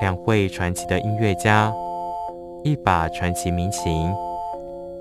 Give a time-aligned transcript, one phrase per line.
[0.00, 1.72] 两位传奇的音乐家，
[2.64, 4.12] 一把传奇民琴，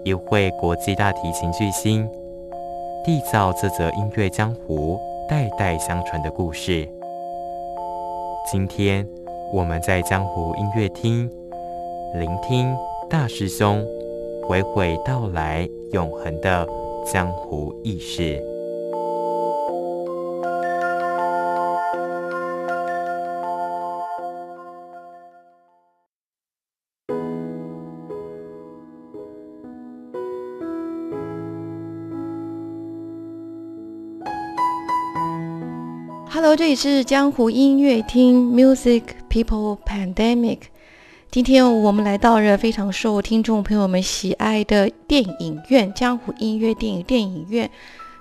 [0.04, 2.08] 一位国际大提琴巨星，
[3.04, 6.88] 缔造这则音乐江湖代代相传的故事。
[8.46, 9.08] 今天
[9.52, 11.30] 我们在江湖音乐厅
[12.14, 12.76] 聆听
[13.10, 13.84] 大师兄
[14.50, 16.68] 娓娓道来永恒的
[17.04, 18.53] 江湖意识。
[36.56, 40.60] 这里是江湖音乐厅 Music People Pandemic。
[41.32, 47.72] 今天我们来到了非常受听众朋友们喜爱的电影院——江湖音乐电影电影院。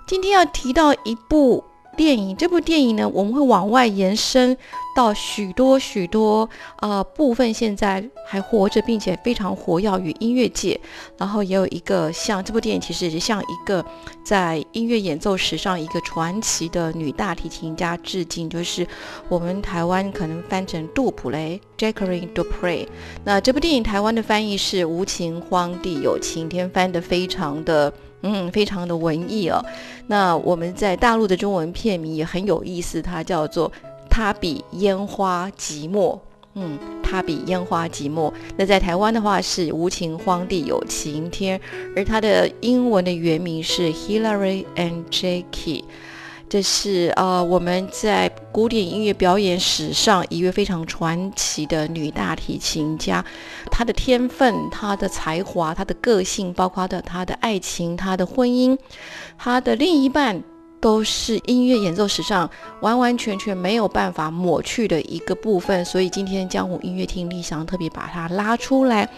[0.06, 1.62] 今天要提到一部。
[1.96, 4.56] 电影这部电影呢，我们会往外延伸
[4.96, 6.48] 到许多许多
[6.80, 10.78] 呃部分，现在还活着并且非常活跃于音乐界。
[11.18, 13.84] 然后也有一个像这部电影，其实也像一个
[14.24, 18.86] 在音乐演奏史上一个传奇的女大提琴家致敬，就是
[19.28, 22.88] 我们台湾可能翻成杜普雷 （Jacqueline Dupre）。
[23.24, 27.92] 那这部电影台湾的翻译是“无情荒地有晴天”，翻得非常的。
[28.22, 29.64] 嗯，非常的文艺哦。
[30.06, 33.70] 那我们在大陆的中文片名也很有意思，它叫做
[34.08, 36.14] 《他比烟花寂寞》。
[36.54, 38.30] 嗯，他比烟花寂寞。
[38.58, 41.58] 那在台湾的话是《无情荒地有晴天》，
[41.96, 45.82] 而它的英文的原名是 Hillary and Jackie。
[46.52, 53.24] 这是呃，我们在古典音乐表演史上一位非常传奇的女大提琴家，
[53.70, 58.76] 她的天分、她的才华、她的个性，包括的她的爱情、她的婚姻、
[59.38, 60.42] 她的另一半。
[60.82, 62.50] 都是音乐演奏史上
[62.80, 69.08] 完完全全没有办法抹去的一个部分，所以今天江湖音乐厅立翔特别把它拉出来。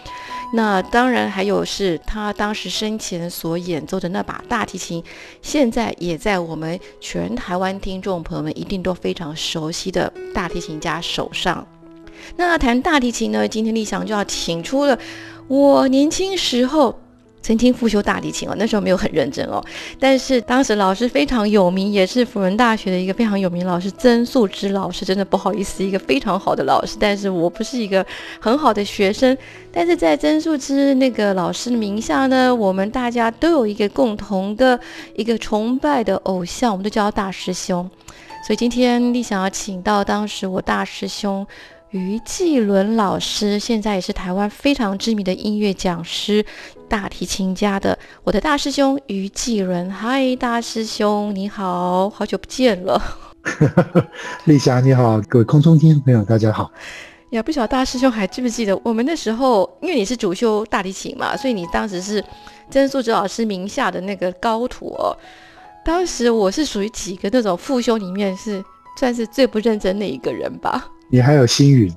[0.53, 5.03] 那当然还有是他当时生前所演奏的那把大提琴，
[5.41, 11.65] 现在也在我们全台湾听众朋友们一定都非常熟悉的大提琴家手上。
[12.37, 14.97] 那谈大提琴呢，今天立翔就要请出了
[15.47, 16.99] 我年轻时候。
[17.45, 19.63] 曾经复修大提琴哦，那时候没有很认真哦，
[19.99, 28.03] 但是当时老师非常有名，也是辅仁大学的一个非常有名老师曾素芝老师，真的不好意思，一个非常好的老师，但是我不是一个
[28.39, 29.37] 很好的学生，
[29.71, 34.79] 但是在曾素芝那个老师的名下呢，我们大家都有一个共同的
[35.13, 37.87] 一个崇拜的偶像，我们都叫他大师兄，
[38.47, 41.45] 所以今天你想要请到当时我大师兄。
[41.91, 46.45] 于继伦老师现在也是台湾非常知名的音乐讲师、
[46.87, 49.89] 大提琴家的我的大师兄于继伦。
[49.89, 53.01] 嗨，大师兄，你好，好久不见了。
[54.45, 56.71] 丽霞，你好，各位空中听众朋友，大家好。
[57.31, 62.23] 也，不晓得大师兄还记不记得我们那时候，因为你是主修大提琴嘛，所以你当时是
[62.69, 65.15] 曾素哲老师名下的那个高徒哦。
[65.83, 68.63] 当时我是属于几个那种副修里面是
[68.97, 70.87] 算是最不认真的一个人吧。
[71.09, 71.93] 你还有星云，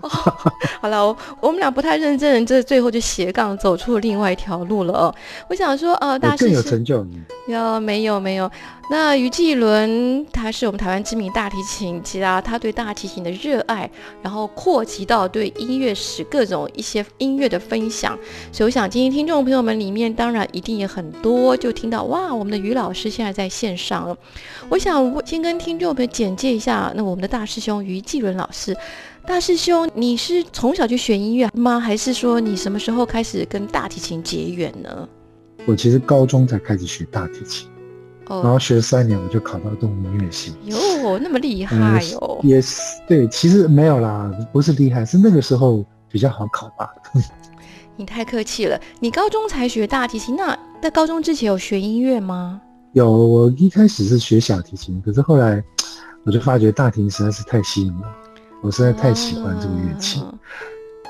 [0.80, 5.14] 好了，我我们俩不太认真，这最后就斜杠走出了另外一条路了哦。
[5.48, 7.04] 我想说，呃，大师更有成就，
[7.48, 8.50] 有没有没有。
[8.90, 13.90] 那于继伦他是我们台湾知名大提琴家，他对大提琴的热爱，
[14.22, 18.16] 然后扩及到对音乐史各种一些音乐的分享。
[18.50, 24.16] 所以我想，今天听众朋友们里面，当然一定也很多就听到哇，我们的于老师现在在线上了。
[24.70, 28.74] 我想先跟听众朋友简介一下，那我们的大师兄于继伦老师。
[29.28, 31.78] 大师兄，你是从小就学音乐吗？
[31.78, 35.06] 还是说你什么时候开始跟大提琴结缘呢？
[35.66, 37.68] 我其实高中才开始学大提琴。
[38.26, 40.54] 然后学了三年，我就考到动物音乐系。
[40.64, 42.40] 哟，那么厉害哟！
[42.42, 46.90] 也是对，其实没有啦，不是厉害，是那个时候比较好考吧。
[47.96, 52.62] 你太客气了，你高中才学大提琴，那在高中之前有学音乐吗？
[52.94, 55.62] 有，我一开始是学小提琴，可是后来
[56.24, 58.06] 我就发觉大提琴实在是太吸引我，
[58.62, 60.22] 我实在太喜欢这个乐器。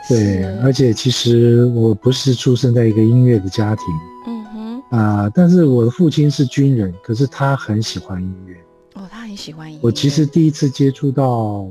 [0.08, 3.84] 对，而且其实我不是出生在一个音乐的家庭。
[4.26, 5.30] 嗯哼啊！
[5.34, 8.56] 但是我的父亲是军人，可是他很喜欢音乐，
[8.94, 9.80] 哦，他很喜欢音乐。
[9.82, 11.68] 我其实第一次接触到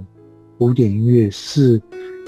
[0.57, 1.81] 古典音乐是，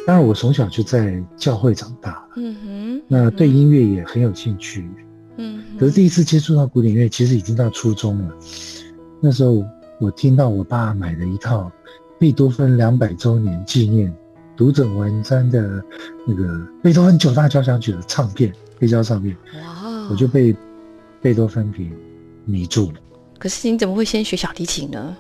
[0.08, 4.90] 当然我从小就在教会长大，嗯哼，那对音乐也很有兴趣。
[5.38, 8.36] 嗯哼，可是第一次接触到古典乐，其实已经到初中了。
[9.22, 9.64] 那时候
[10.00, 11.72] 我听到我爸买了一套
[12.20, 14.14] 贝多芬两百周年纪念
[14.58, 15.82] 读者文章的
[16.28, 20.54] 那个贝多芬九大交响曲的唱片，黑胶唱片，哇，我就被
[21.22, 21.90] 贝多芬给
[22.44, 23.00] 迷住了。
[23.40, 25.16] 可是你怎么会先学小提琴呢？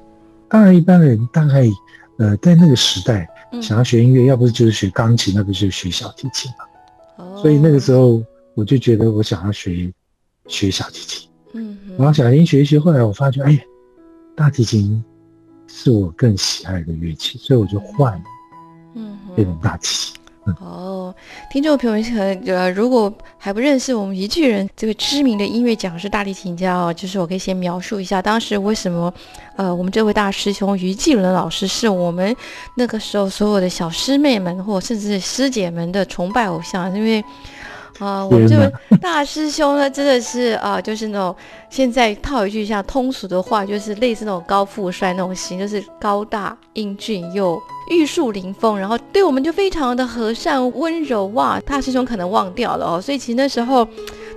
[0.49, 1.69] 当然，一般人大概
[2.17, 7.23] 呃在那个时代嗯想要学音乐，要不就是学钢琴，要不就是学小提琴嘛。
[7.23, 8.21] 哦所以那个时候
[8.55, 9.89] 我就觉得我想要学
[10.47, 11.29] 学小提琴。
[11.53, 13.57] 嗯哼，然后小提琴学一学，后来我发觉，哎，
[14.35, 15.01] 大提琴
[15.71, 18.21] 是我更喜爱的乐器，所以我就换了
[18.95, 20.15] 嗯哼，变成大提琴。
[20.59, 21.13] 哦，
[21.51, 29.13] 听众朋友们呃，如果还不认识我们一巨人这位知名的音乐讲师大提琴家哦，就是我可以先描述一下当时为什么
[29.57, 32.35] 呃，我们这位大师兄于继伦老师是我们
[32.75, 37.23] 那个时候所有的小师妹们或甚至是师姐们的崇拜偶像，因为。
[37.99, 41.35] 啊、我们这位大师兄呢，真的是啊、就是那种
[41.69, 47.61] 现在套一句像通俗的话，就是类似那种高富帅那种型，就是高大英俊又
[47.91, 51.59] 玉树临风，然后对我们就非常的和善温柔哇。
[51.61, 53.87] 大师兄可能忘掉了哦，所以其实那时候，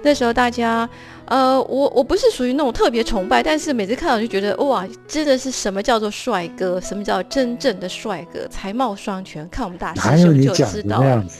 [0.02, 0.88] 那时候大家。
[1.26, 11.04] 呃，我我不是属于那种特别崇拜，但是每次看到就觉得哇，真的是什么叫做帅哥，什么叫真正的帅哥，才貌双全，看我们大师兄就知道了。
[11.04, 11.38] 那样子？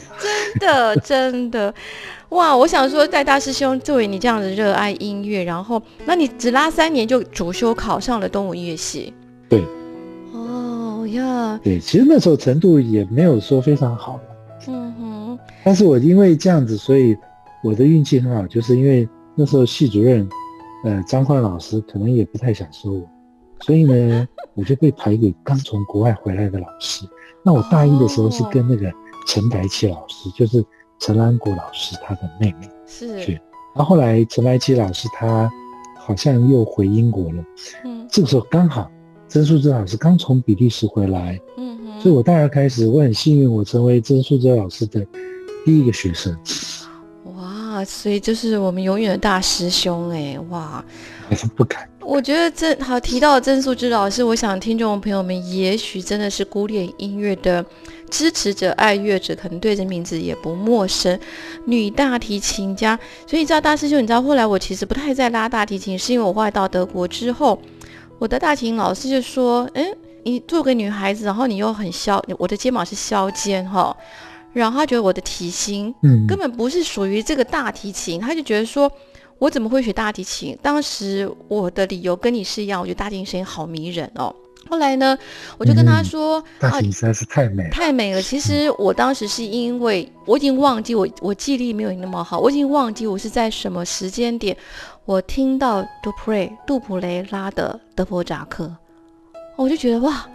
[0.59, 1.73] 真的，真的，
[2.29, 2.55] 哇！
[2.55, 9.13] 我想说，在大师兄作为你这样的热爱音乐，然后，那你只拉三年就主修考上了东吴音乐系。
[9.49, 9.61] 对。
[10.33, 14.19] 哦呀，对，其实那时候程度也没有说非常好，
[14.67, 17.15] 嗯哼，但是我因为这样子，所以
[17.63, 20.27] 我的运气很好，就是因为那时候系主任，
[20.83, 23.09] 呃，张焕老师可能也不太想收我，
[23.61, 27.05] 所以呢，我就被排给刚从国外回来的老师。
[27.43, 28.91] 那我大一的时候是跟那个
[29.27, 30.63] 陈白琪老师，就是
[30.99, 32.69] 陈安国老师他的妹妹。
[32.85, 33.31] 是是，
[33.75, 35.49] 然后后来陈白琪老师他
[35.97, 37.43] 好像又回英国了，
[37.85, 38.07] 嗯。
[38.09, 38.91] 这个时候刚好
[39.27, 45.03] 曾素芝老师刚从比利时回来，嗯，所以我大二开始，我很幸运，我成为曾素芝老师的
[45.65, 46.37] 第一个学生，
[47.83, 50.83] 哇，所以就是我们永远的大师兄哎，哇！
[51.29, 51.87] 还是不敢。
[51.99, 57.65] 我觉得这好提到曾素芝老师，我想听众朋友们也许真的是古典音乐的
[58.09, 61.17] 支持者、爱乐者，可能对这名字也不陌生。
[61.65, 67.57] 女大提琴家，所以你知道大师兄，你知道后来我其实不太在拉大提琴，是因为我后来到德国之后，
[68.19, 69.85] 我的大提琴老师就说：“嗯，
[70.23, 73.95] 你做个女孩子，然后你又很削，我的肩膀是削肩哈。”
[74.53, 78.91] 然后他觉得我的体型嗯，根本不是属于这个大提琴，他就觉得说，
[79.39, 80.57] 我怎么会学大提琴？
[80.61, 84.33] 当时我的理由跟你是一样，我觉得大提琴声音好迷人哦。
[84.69, 85.17] 后来呢，
[85.57, 87.69] 我就跟他嗯说，啊大提，琴实在是太美了。
[87.69, 88.21] 太美了。
[88.21, 94.55] 其实我当时是因为我已经忘记我我记忆力没有你那么好，我已经忘记我是在什么时间点，
[95.03, 98.73] 我听到杜普雷杜普雷拉的德弗扎克，
[99.57, 100.25] 我就觉得哇，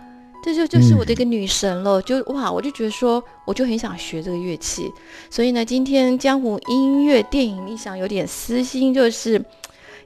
[0.48, 4.90] 这就就是我的一个女神了，就哇，我就觉得说，我就很想学这个乐器。
[5.28, 9.34] 所以呢，今天江湖音乐电影，理想有点私心，就是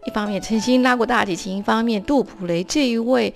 [0.04, 3.32] 一方面陈星拉过大提琴，一方面杜普雷这一位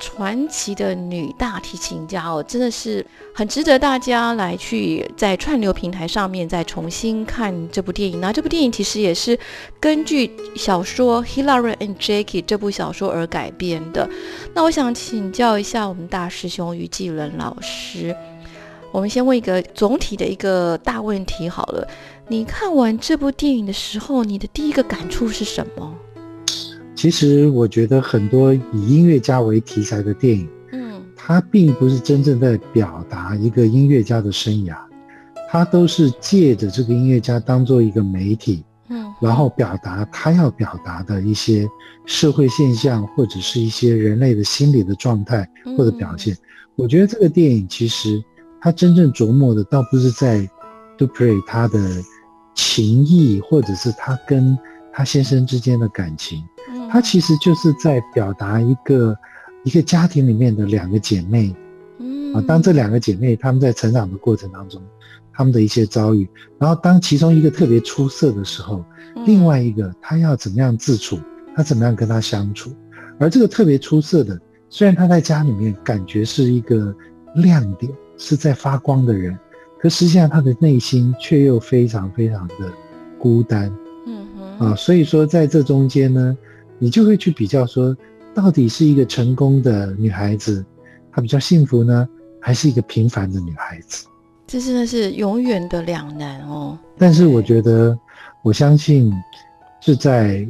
[0.00, 3.04] 传奇的女大提琴家哦，真的是
[3.34, 8.20] 很值得大家来去在串流平台上面再重新看这部电影。
[8.20, 9.38] 那这部电影其实也是
[9.80, 14.08] 根据小说《Hilary and Jackie》这部小说而改编的。
[14.52, 18.14] 那我想请教一下我们大师兄于继伦老师，
[18.92, 21.88] 我们先问一个总体的一个大问题好了。
[22.28, 25.94] 你看完这部电影的时候，你的第一个感触是什么？
[26.94, 31.02] 其实我觉得很多以音乐家为题材的电影，嗯。
[31.16, 34.76] 它并不是真正在表达一个音乐家的生涯，
[35.50, 41.66] 它都是借着这个音乐家当做一个媒体，嗯，然后表达他要表达的一些
[42.04, 46.36] 社会现象，或者是一些人类的心理的状态或者表现。
[46.76, 48.22] 我觉得这个电影其实
[48.60, 50.46] 它真正琢磨的，倒不是在
[50.98, 51.78] Dupre 他的
[52.54, 54.58] 情谊，或者是他跟
[54.92, 56.42] 他先生之间的感情，
[56.94, 59.16] 嗯，他其实就是在表达一个
[59.64, 61.52] 一个家庭里面的两个姐妹。
[61.98, 62.32] 嗯。
[62.34, 64.80] 啊，当这两个姐妹她们在成长的过程当中，
[65.32, 68.84] 她们的一些遭遇，然后当其中一个特别出色的时候，
[69.16, 71.18] 嗯另外一个她要怎么样自处，
[71.56, 72.72] 她怎么样跟她相处，
[73.18, 76.94] 而这个特别出色的，虽然她在家里面感觉是一个
[77.34, 79.36] 亮点，是在发光的人，
[79.80, 82.72] 可实际上她的内心却又非常非常的
[83.18, 83.72] 孤单。
[84.06, 84.68] 嗯哼。
[84.68, 86.36] 啊，所以说在这中间呢，
[86.78, 87.96] 你就会去比较说，
[88.34, 90.64] 到底是一个成功的女孩子，
[91.12, 92.08] 她比较幸福呢，
[92.40, 94.06] 还是一个平凡的女孩子？
[94.46, 96.78] 这真的是永远的两难哦。
[96.98, 97.98] 但是我觉得，
[98.42, 99.12] 我相信
[99.80, 100.46] 是在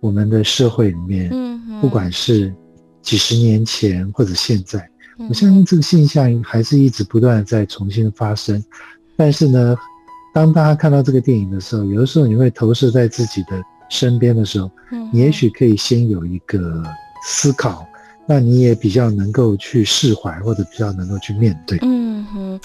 [0.00, 2.52] 我们的社会里面，嗯，不管是
[3.00, 4.78] 几十年前或者现在，
[5.18, 8.62] 嗯我相信这个现象还是一直不断地在重新发生。
[9.16, 9.76] 但是呢，
[10.34, 13.60] 当大家看到这个电影的时候，有的时候你会投射在自己的
[13.90, 16.82] 身边的时候，嗯你也许可以先有一个
[17.26, 17.86] 思考，
[18.24, 21.78] 那你也比较能够去释怀，或者比较能够去面对。
[21.82, 22.60] 嗯哼，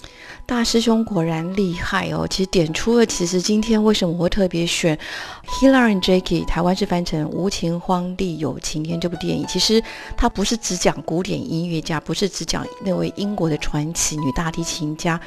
[0.46, 2.28] 大师兄果然厉害哦！
[2.30, 4.96] 其实点出了，其实今天为什么我会特别选
[5.48, 9.46] 《Hila and Jackie》，台湾是翻成《无情荒地有晴天》这部电影。
[9.48, 9.82] 其实
[10.16, 15.20] 它不是只讲古典音乐家，不是只讲那位英国的传奇女大提琴家。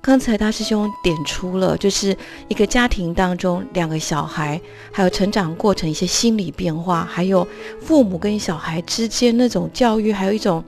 [0.00, 2.16] 刚才大师兄点出了，就是
[2.48, 4.60] 一个家庭当中两个小孩，
[4.92, 7.46] 还有成长过程一些心理变化，还有
[7.80, 10.62] 父母跟小孩之间那种教育，还有一种。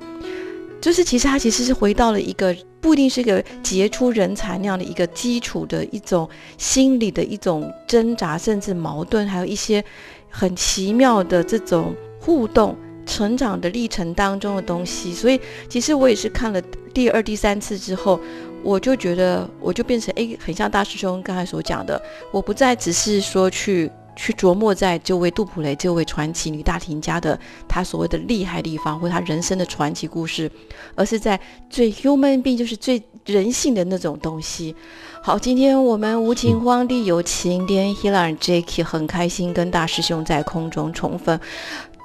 [0.80, 9.84] 就是其实他其实是回到了一个不一定是一个杰出人才那样的一个基础的一种心理的一种挣扎，甚至矛盾，还有一些
[10.30, 15.12] 很奇妙的这种互动、成长的历程当中的东西。
[15.12, 16.62] 所以其实我也是看了
[16.94, 18.20] 第二、第三次之后，
[18.62, 22.00] 我就觉得我就变成诶，很像大师兄刚才所讲的，
[22.32, 23.90] 我不再只是说去。
[24.20, 27.38] 去琢磨在这位杜普雷这位传奇女大提家的
[27.68, 30.50] 她所谓的厉害地方，或她人生的传奇故事，
[30.96, 31.38] 而是在
[31.70, 34.74] 最 human be 就是最人性的那种东西。
[35.22, 41.38] 好，今天我们无情荒地有情天 Hila and Jackie 很开心跟大师兄在空中重逢，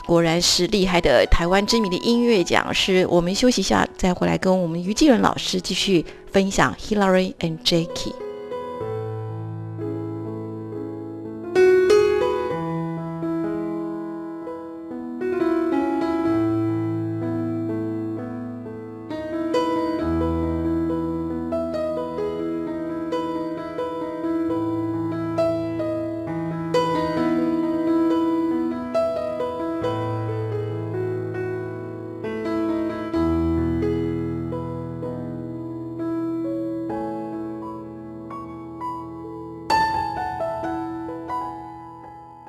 [0.05, 3.07] 果然是厉害的台湾知名的音乐讲师。
[3.09, 8.22] 我们休息一下，再回来跟我们于继仁老师继续分享 Hilary and Jackie。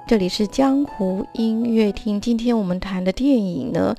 [0.06, 2.20] 这里是江湖音乐厅。
[2.20, 3.96] 今天我们谈的电影呢，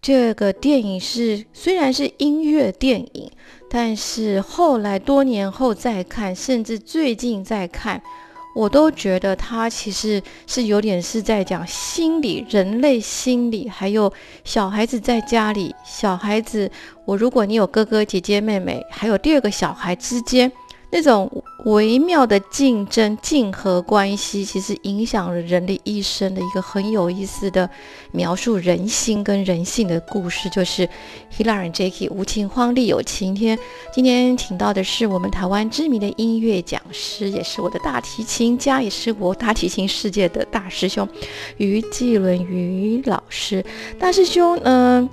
[0.00, 3.30] 这个电影是虽然是音乐电影，
[3.68, 8.02] 但是后来多年后再看，甚至最近再看，
[8.56, 14.10] 我都觉得它其实是有点是在讲心理、人类心理，还有
[14.44, 16.70] 小孩子在家里，小孩子，
[17.04, 20.50] 我如果你有哥哥姐姐妹妹，还有第二个小孩之间。
[20.94, 27.68] 那种微妙的竞争、竞合关系，其实影响了人的一生的一个很有意思的
[28.10, 30.86] 描述人心跟人性的故事，就是
[31.34, 33.58] 《Hila and Jackie》无情荒地有晴天。
[33.90, 41.08] 今天请到的是我们台湾知名的音乐讲师，也是我的大提琴家，也是我大提琴世界的大师兄
[41.56, 43.64] 于继伦于老师。
[43.98, 45.08] 大师兄，嗯、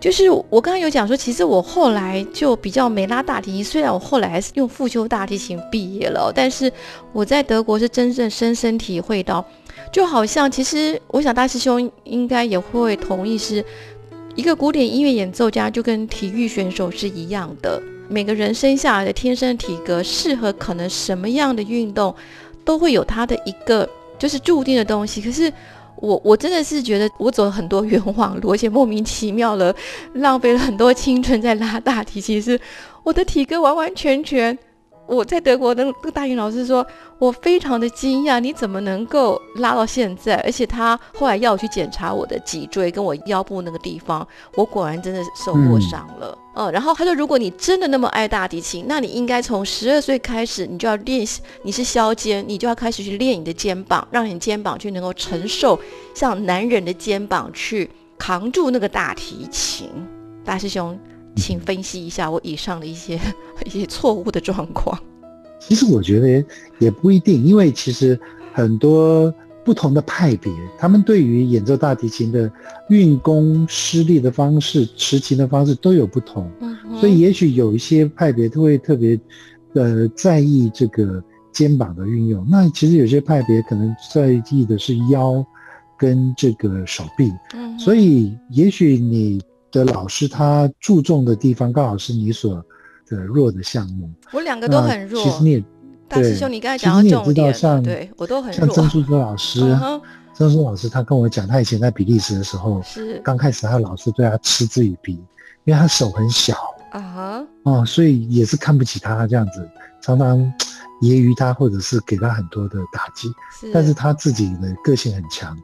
[0.00, 6.72] 就是我刚刚有讲说，其实我后来就比较没拉大提琴，虽然我后来还是用复修大提琴毕业了，但是
[7.12, 9.44] 我在德国是真正深深体会到，
[9.92, 13.64] 就好像其实我想大师兄应该也会同意，是
[14.36, 22.14] 一个古典音乐演奏家就跟体育选手是一样的，每个人生下来的天生体格适合可能什么样的运动，
[22.64, 25.52] 都会有他的一个就是注定的东西，可是。
[26.00, 29.74] 我我真的是觉得我走了很多冤枉路，而且莫名其妙的，
[30.14, 32.40] 浪费了很多青春在拉大提琴。
[32.40, 32.58] 是
[33.02, 34.56] 我的体格完完全全，
[35.08, 36.86] 我在德国的那个大云老师说，
[37.18, 40.36] 我非常的惊讶，你怎么能够拉到现在？
[40.42, 46.38] 而且他后来要我去检查我的脊椎跟我腰部那个地方，我果然真的受过伤了。
[46.54, 55.78] 嗯，然后他说，如果你真的那么爱大提琴，那你应该从十二岁开始，你就要练习，你是削肩，你就要开始去练你的肩膀，让你肩膀去能够承受
[56.14, 57.88] 像男人的肩膀去
[58.18, 59.88] 扛住那个大提琴。
[60.44, 60.98] 大师兄，
[61.38, 63.18] 请分析一下我以上的一些
[63.64, 64.98] 一些错误的状况。
[65.60, 66.44] 其实我觉得
[66.78, 68.18] 也不一定，因为其实
[68.52, 69.32] 很多
[69.64, 72.50] 不同的派别，他们对于演奏大提琴的
[72.88, 79.18] 运功施力的方式、持琴的方式都有不同，嗯，所以也许有一些派别都会特别
[79.74, 85.44] 呃在意这个肩膀的运用，那其实有些派别可能在意的是腰
[85.98, 89.42] 跟这个手臂，嗯，所以也许你
[89.84, 92.62] 的老师他注重的地方刚好是你所
[93.06, 94.10] 的弱的项目。
[94.32, 95.22] 我两个都很弱。
[95.22, 95.66] 其实你也对
[96.08, 98.90] 大师兄，你刚才其实你也知道讲到重点了，像对我都很像曾弱。
[98.90, 100.00] 树科老师，嗯哼，
[100.34, 105.12] 张松老师他跟我讲，他以前在比利时的时候，是刚开始他老师对他嗤之以鼻，
[105.64, 106.54] 因为他手很小
[106.92, 109.68] 啊哈，哦，所以也是看不起他这样子，
[110.02, 110.38] 常常
[111.02, 113.28] 揶揄他，或者是给他很多的打击。
[113.60, 115.56] 是，但是他自己的个性很强，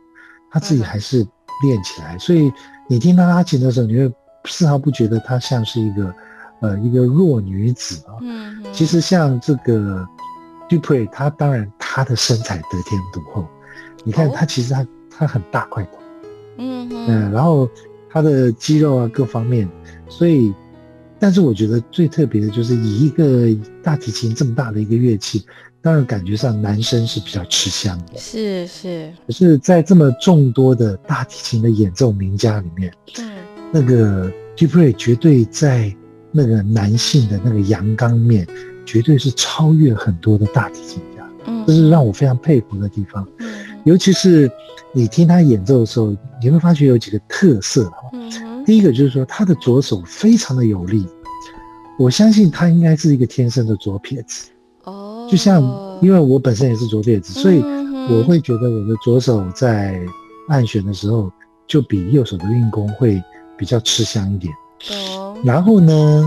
[0.51, 1.27] 他自己嗯还是
[1.63, 2.19] 练起来。
[2.19, 2.53] 所以
[2.89, 4.13] 你听到拉琴的时候，你会
[4.45, 6.15] 丝毫不觉得她像是一个
[6.61, 8.19] 呃一个弱女子啊。
[8.21, 10.07] 嗯哼，其实像这个
[10.69, 13.47] Dupre，她当然她的身材得天独厚，
[14.05, 14.33] 你看哦。
[14.35, 15.99] 她其实她她很大块头，
[16.59, 17.69] 嗯，然后
[18.11, 19.69] 她的肌肉啊各方面，
[20.09, 20.53] 所以，
[21.19, 23.49] 但是我觉得最特别的就是以一个
[23.83, 25.45] 大提琴这么大的一个乐器，
[25.85, 28.19] 当然感觉上男生是比较吃香的。
[28.19, 33.31] 是是，可是，在这么众多的大提琴的演奏名家里面，嗯
[33.71, 35.95] 那个 Dupre 绝对在
[36.33, 38.47] 那个男性的那个阳刚面，
[38.87, 43.29] 绝对是超越很多的大提琴家，嗯，这是让我非常佩服的地方。
[43.41, 43.53] 嗯
[43.85, 44.51] 尤其是
[44.93, 48.09] 你听他演奏的时候，你会发觉有几个特色哈。
[48.15, 51.07] 嗯，第一个就是说，他的左手非常的有力，
[51.99, 54.49] 我相信他应该是一个天生的左撇子。
[55.25, 55.63] 哦，就像
[56.03, 57.63] 因为我本身也是左撇子，所以
[58.11, 60.01] 我会觉得我的左手在
[60.49, 61.31] 按弦的时候，
[61.67, 63.23] 就比右手的运弓会
[63.57, 64.53] 比较吃香一点。
[65.43, 66.25] 然后呢，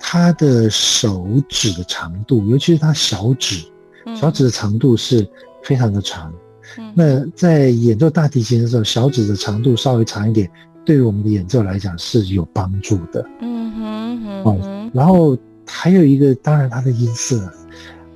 [0.00, 3.64] 他的手指的长度，尤其是他小指，
[4.06, 5.26] 嗯小指的长度是
[5.62, 6.32] 非常的长。
[6.78, 10.50] 嗯那在演奏大提琴的时候，小指的长度稍微长一点，
[10.84, 13.24] 对于我们的演奏来讲是有帮助的。
[13.40, 17.52] 嗯哼嗯哦，然后还有一个，当然它的音色，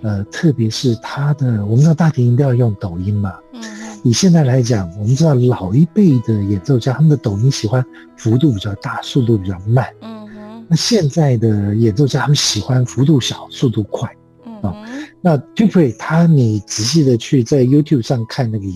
[0.03, 3.35] 呃，特别是他的，我们知道大提琴都要用抖音嘛。
[3.53, 3.63] 嗯，
[4.05, 7.85] 以现在来讲，我们知道老一辈的演奏家，他们的抖音喜欢
[8.17, 9.87] 幅度比较大，速度比较慢。
[10.03, 14.09] 嗯哼，那现在的演奏家，他们喜欢幅度小，速度快。
[14.47, 14.75] 嗯哦，
[15.21, 18.73] 那 Dupre 他，你仔细的去在 YouTube 上看那个影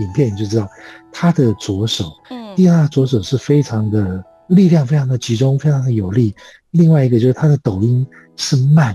[0.00, 0.68] 影片，你就知道
[1.10, 6.34] 他的左手，嗯，第二左手是非常的力量，非常的集中，非常的有力。
[6.70, 8.06] 另外一个就是他的抖音
[8.36, 8.94] 是慢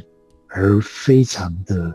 [0.53, 1.91] 而非常的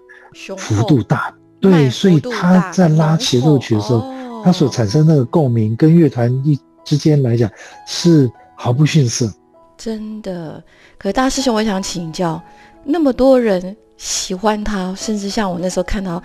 [0.56, 7.50] 幅度大，慢对，所以他在拉协奏曲的时候，哦他所产生那个共鸣跟乐团一之间来讲
[7.86, 9.32] 是毫不逊色。
[9.76, 10.62] 真的，
[10.96, 12.40] 可大师兄，我想请教，
[12.84, 16.22] 那么多人喜欢他，甚至像我那时候看到，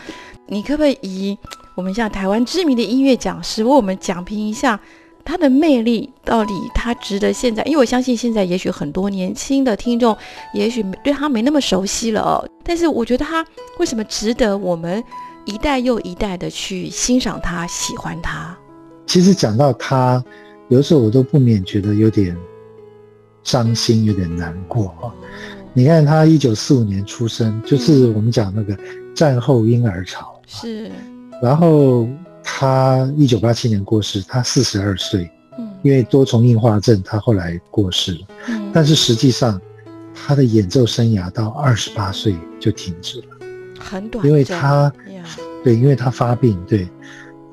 [0.48, 1.38] 你可不可以以
[1.76, 4.80] 我们像台湾知名的音乐讲师为我们讲评一下
[5.24, 7.64] 他的魅力，到底他值得现在？
[7.64, 10.16] 因为我相信现在也许很多年轻的听众，
[10.54, 13.46] 也许对他没那么熟悉了哦，但是我觉得他
[13.80, 15.04] 为什么值得我们
[15.46, 18.58] 一代又一代的去欣赏他、喜欢他？
[19.08, 20.24] 其实讲到他，
[20.70, 22.38] 有的时候我都不免觉得有点
[23.44, 25.12] 伤心，有点难过啊。
[25.74, 28.78] 你看他一九四五年出生，就是我们讲那个
[29.16, 30.92] 战后婴儿潮，是，
[31.42, 32.08] 然后
[32.44, 35.70] 他一九八七年过世，他四十二岁，嗯。
[35.84, 38.20] 因为多重硬化症，他后来过世了。
[38.50, 38.72] 嗯。
[38.74, 39.60] 但是实际上，
[40.14, 43.28] 他的演奏生涯到二十八岁就停止了。
[43.80, 44.92] 很短，因为他
[45.64, 46.88] 对，因为他发病，对，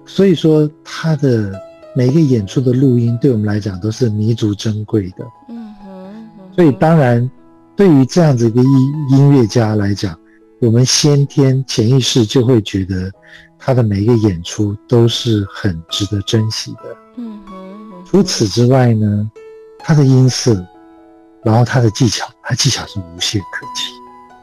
[0.04, 1.52] 所以说他的
[1.94, 5.24] 每一个演出的录音，对我们来讲都是弥足珍贵的。
[5.48, 7.30] 嗯哼，嗯所以当然，
[7.76, 8.70] 对于这样子一个音
[9.12, 10.18] 音乐家来讲，
[10.60, 13.10] 我们先天潜意识就会觉得
[13.58, 16.96] 他的每一个演出都是很值得珍惜的。
[17.16, 19.30] 嗯哼，除此之外呢，
[19.78, 20.66] 他的音色，
[21.44, 23.82] 然后他的技巧，他技巧是无懈可击。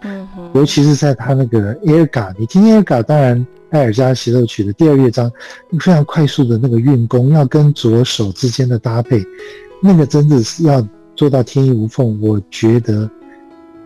[0.03, 5.29] 嗯哼，尤其是在他那个 Air g a 你听 Air g a 当然艾尔加协奏曲的第二乐章，
[5.71, 9.21] 非常快速的那个运功，要跟左手之间的搭配，
[9.81, 12.21] 那个真的是要做到天衣无缝。
[12.21, 13.09] 我觉得，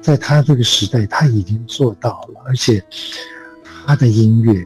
[0.02, 2.84] 在他这个时代，他已经做到了，而且
[3.86, 4.66] 他的音乐，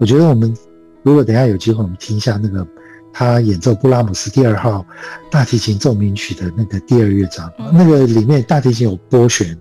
[0.00, 0.54] 我觉得我们
[1.02, 2.66] 如果等一下有机会，我们听一下那个
[3.12, 4.84] 他演奏布拉姆斯第二号
[5.30, 7.70] 大提琴奏鸣曲的那个第二乐章，嗯。
[7.72, 9.58] 那个里面大提琴有拨弦。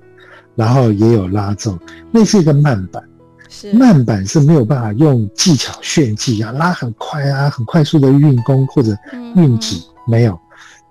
[0.56, 1.76] 然后也有拉奏，
[2.12, 3.04] 那是一个慢板，
[3.50, 3.74] 是。
[3.74, 8.96] 慢板是没有办法用技巧炫技啊，拉很快啊，很快速的运弓或者
[9.36, 9.76] 运指，
[10.08, 10.40] 没有，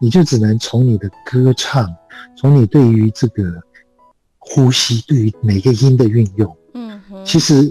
[0.01, 1.89] 你就只能从你的歌唱，
[2.37, 3.45] 从你对于这个
[4.45, 7.63] 呼吸，对于每个音的运用，嗯哼，其实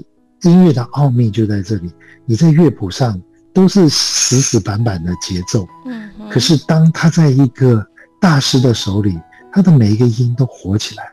[0.43, 1.91] 音乐的奥秘就在这里，
[2.25, 3.21] 你在乐谱上
[3.53, 7.85] 都是死死板板的节奏，嗯哼，可是当他在一个
[8.19, 9.19] 大师的手里，
[9.51, 11.03] 他的每一个音都活起来。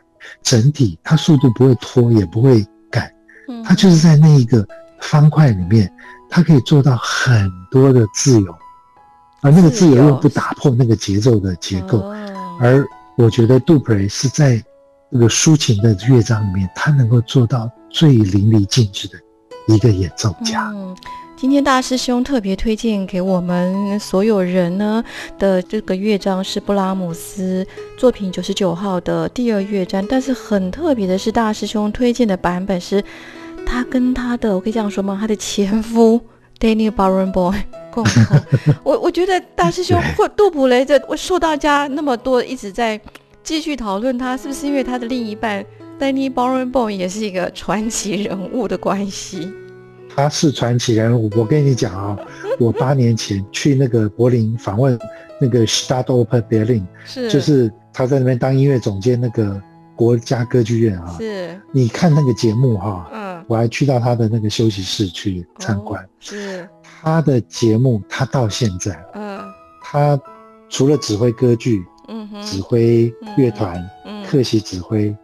[0.43, 3.11] 整体它速度不会拖，也不会赶，
[3.47, 4.65] 嗯它就是在那一个
[5.01, 5.91] 方块里面，
[6.29, 8.55] 它可以做到很多的自由，
[9.41, 11.99] 而那个自由又不打破那个节奏的结构。
[11.99, 12.57] 哦。
[12.61, 12.85] 而
[13.17, 14.63] 我觉得杜普雷是在
[15.11, 19.17] 这个抒情的乐章里面，他能够做到最淋漓尽致的
[19.67, 20.71] 一个演奏家。
[20.75, 20.95] 嗯，
[21.35, 25.03] 今天大师兄特别推荐给我们所有人呢
[25.39, 27.65] 的这个乐章是布拉姆斯
[27.97, 33.03] 作品九十九号的第二乐章，但是很特别的是，大师兄推荐的版本是
[33.65, 35.17] 他跟他的，我可以这样说吗？
[35.19, 36.21] 他的前夫
[36.59, 38.39] Daniel Barenboim 共同。
[38.85, 43.01] 我我觉得大师兄或杜普雷这，我受大家那么多一直在
[43.43, 45.65] 继续讨论他，是不是因为他的另一半
[45.99, 49.51] Daniel Barenboim 也是一个传奇人物的关系？
[50.15, 52.17] 他是传奇人物，我跟你讲啊，
[52.59, 54.99] 我八年前去那个柏林访问
[55.39, 59.61] 那个 Stadtoper Berlin，是就是他在那边当音乐总监，那个
[59.95, 61.15] 国家歌剧院啊。
[61.17, 66.03] 是，你看那个节目哈、嗯，我还去到他的那个休息室去参观。
[66.03, 69.39] 哦是，他的节目，他到现在，嗯
[69.81, 70.19] 他
[70.69, 75.15] 除了指挥歌剧、嗯，指挥乐团、嗯客席指挥，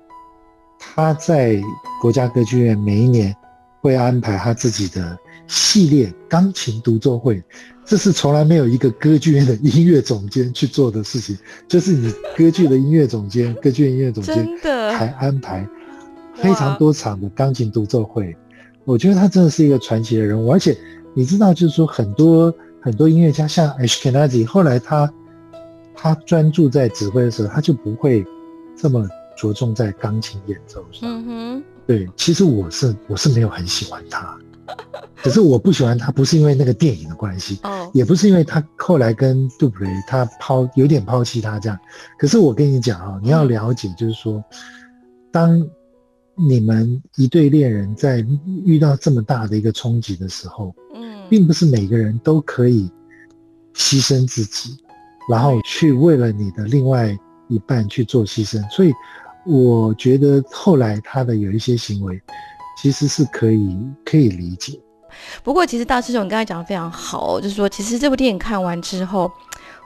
[0.80, 1.62] 他在
[2.02, 3.36] 国家歌剧院每一年
[3.82, 5.17] 会安排他自己的
[5.48, 7.43] 系列钢琴独奏会，
[7.86, 14.48] 这是从来没有一个歌剧院的音乐总监去做的事情，就是你歌剧的音乐总监、歌剧院音乐总监
[14.91, 15.67] 还安排
[16.34, 18.36] 非常多场的钢琴独奏会。
[18.86, 20.76] 我觉得他真的是一个传奇的人物，而且
[21.13, 25.12] 你知道，就是说很多很多音乐家，像 Ashkenazi，后来他
[25.95, 28.25] 他专注在指挥的时候，他就不会
[28.75, 31.10] 这么着重在钢琴演奏上。
[31.10, 34.38] 嗯哼，对，其实我是我是没有很喜欢他，
[35.21, 41.77] 可是我不喜欢他不是因为那个电影的关系，哦，也不是因为他后来跟杜普雷他抛有点抛弃他这样，
[42.17, 44.43] 可是我跟你讲啊，你要了解，就是说，
[45.31, 45.67] 当
[46.38, 48.25] 你们一对恋人在
[48.65, 52.89] 遇到这么大的一个冲击的时候，嗯，并不是每个人都可以
[53.73, 54.77] 牺牲自己，
[55.30, 58.62] 然后去为了你的另外一半去做牺牲。
[58.70, 58.94] 所以
[59.46, 62.22] 我觉得后来他的有一些行为，
[62.82, 64.80] 其实是可以可以理解。
[65.44, 69.32] 不过，其实大师兄你刚才讲的非常好，就是说，其实这部电影看完之后，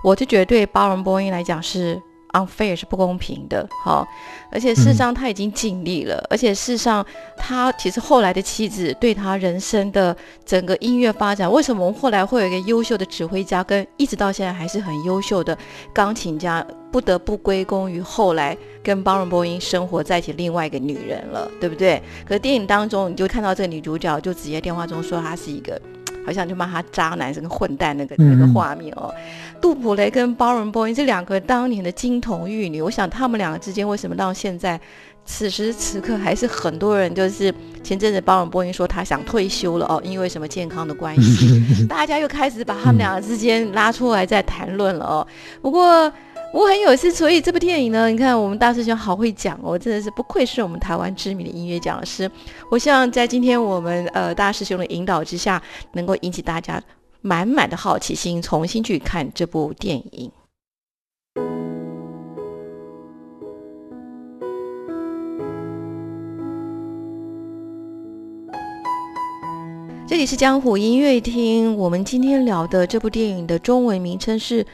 [0.04, 2.02] 我就觉得对包容波音来讲是
[2.34, 4.08] unfair 是不公平的，好，
[4.52, 7.06] 而且事实上他已经尽力了，而且事实上
[7.38, 10.16] 他其实后来的妻子对他人生的
[10.46, 15.58] 整个音乐发展，为什么我们后来会有一个优秀的指挥家，跟一直到现在还是很优秀的
[15.94, 22.02] 钢琴家，不得不归功于后来跟巴伦波因生活在一起另外一个女人了，对不对？
[22.26, 25.80] 可是电影当中，你就看到这个女主角就直接电话中说她是一个，
[26.26, 29.14] 好像就骂他渣男，是个混蛋那个那个嗯画面哦。
[29.62, 34.80] 杜普雷跟巴伦波音这两个当年的金童玉女，我想他们两个之间为什么到现在？
[35.26, 37.54] 此时此刻还是很多人就是
[37.84, 45.28] 前阵子包容波音说他想退休了哦，因为什么健康的关系， 大家又开始把他们两个之间拉出来再谈论了哦。
[45.62, 46.12] 不过
[46.52, 52.30] 我很有事，所以这部电影呢，你看我们大师兄好会讲哦，真的是不愧是我们台湾知名的音乐讲师。
[52.72, 55.62] 我希望在今天我们呃大师兄的引导之下，
[55.94, 56.82] 能够引起大家
[57.22, 60.32] 满满的好奇心，重新去看这部电影。
[70.08, 74.64] 这里是江湖音乐厅，我们今天聊的这部电影的中文名称是《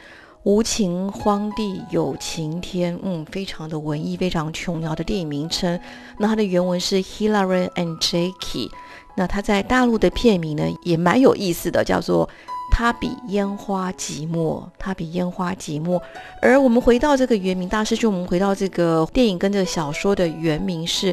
[0.46, 5.78] 无情荒地有晴天》，嗯，非常的文艺，非常琼瑶的电影名称。
[6.18, 8.70] 那它的原文是 Hilary and Jackie，
[9.16, 12.28] 那它在大陆的片名呢也蛮有意思的，叫做
[12.70, 16.00] 《它比烟花寂寞》，它比烟花寂寞。
[16.40, 21.12] 而我们回到这个原名，大师兄，我们回到这个电影跟这个小说的原名是。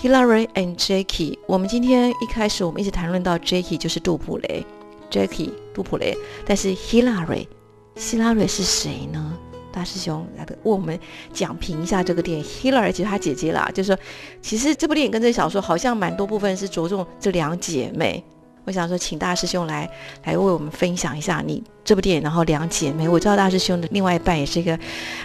[0.00, 4.64] Hilary and Jackie，我们今天一开始我们一直谈论到 Jackie 就是杜普雷
[5.10, 7.48] ，Jackie 杜普雷，但是 Hilary，
[8.00, 9.38] 希拉瑞是谁呢？
[9.70, 10.98] 大师兄来为我们
[11.34, 12.42] 讲评一下这个电影。
[12.42, 13.98] Hilary 其实她姐姐啦，就是说，
[14.40, 18.24] 其实这部电影跟这个小说好像蛮多部分是着重这两姐妹。
[18.64, 19.88] 我想说，请大师兄来
[20.24, 23.06] 来为我们分享一下你这部电影，然后两姐妹。
[23.06, 24.76] 我知道大师兄的另外一半也是一个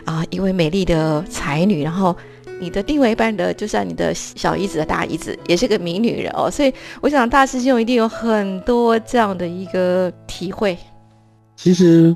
[0.04, 2.14] 啊、一位美丽的才女，然后。
[2.58, 10.78] 你的另外一半的，就像你的小姨子的大姨子，也是个名女人哦，所以我想大师兄一定有很多这样的一个体会。
[11.58, 12.16] 其实，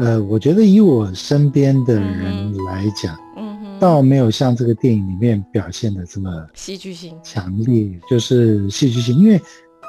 [0.00, 9.38] 呃，我觉得以我身边的人来讲，嗯哼，倒没有像这个电影里面表现的这么戏剧性强烈，就是戏剧性，因为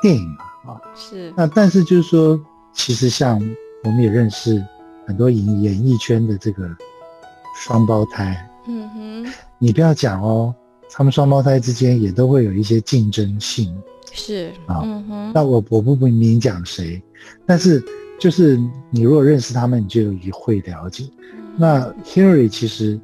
[0.02, 0.28] 电影
[0.66, 2.38] 嘛，啊，是，那但是就是说，
[2.74, 3.42] 其实像
[3.86, 4.62] 我们也认识
[5.08, 6.70] 很多演演艺圈的这个
[7.56, 8.36] 双胞胎，
[8.68, 10.54] 嗯哼，你不要讲哦，
[10.92, 13.74] 他们双胞胎之间也都会有一些竞争性。
[14.12, 17.02] 是，啊嗯哼，那我我不不明讲谁，
[17.46, 17.82] 但是
[18.22, 18.56] 就是
[18.92, 21.10] 你如果认识他们，你就也会了解。
[21.58, 23.02] 那 Hillary 其实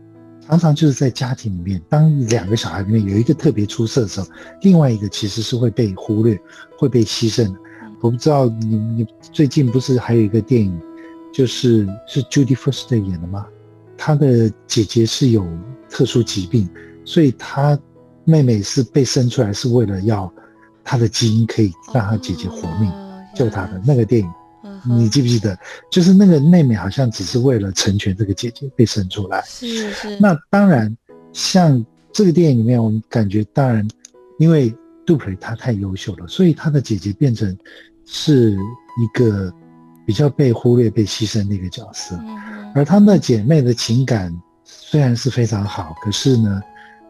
[0.48, 4.28] 常常就是在家庭里面，当两个小孩里面有一个特别出色的时候，
[4.62, 6.40] 另外一个其实是会被忽略、
[6.78, 7.60] 会被牺牲的。
[8.00, 10.80] 我不知道你你最近不是还有一个电影，
[11.34, 13.48] 就是是 Judy Foster 演的吗？
[13.98, 15.44] 她的姐姐是有
[15.90, 16.70] 特殊疾病，
[17.04, 17.76] 所以她
[18.24, 20.32] 妹妹是被生出来是为了要
[20.84, 22.92] 她的基因可以让她姐姐活命，
[23.36, 24.30] 救她的那个电影。
[24.86, 25.58] 你记不记得？
[25.92, 29.42] 就是那个妹妹好像只是为了成全这个姐姐被生出来。
[29.46, 30.20] 是是。
[30.20, 30.96] 那当然，
[31.32, 33.88] 像这个电影里面，我们感觉当然，
[34.40, 37.56] 因为杜普雷他太优秀了，所以他的姐姐变成
[38.06, 39.54] 是一个
[40.06, 42.20] 比较被忽略、被牺牲的一个角色。
[42.76, 46.62] 而他们的姐妹的情感虽然是非常好，可是呢，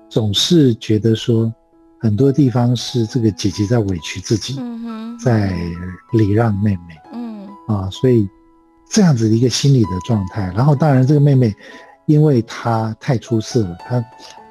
[0.09, 1.51] 总是觉得说
[1.99, 4.59] 很多地方是这个姐姐在委屈自己，
[5.23, 5.51] 在
[6.13, 6.95] 礼让妹妹。
[7.67, 8.27] 啊，所以
[8.89, 11.55] 这样子的一个心理的状态，然后当然这个妹妹，
[12.05, 14.03] 因为她太出色了，她